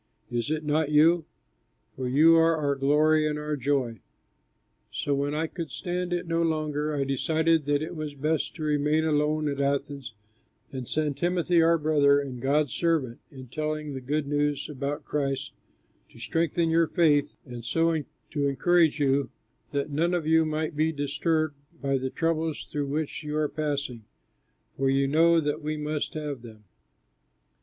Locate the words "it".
0.49-0.63, 6.11-6.25, 7.83-7.95